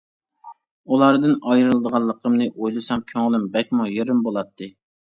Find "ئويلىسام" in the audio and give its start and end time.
2.55-3.07